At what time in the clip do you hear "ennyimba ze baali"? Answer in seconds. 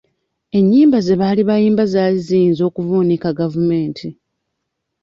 0.57-1.41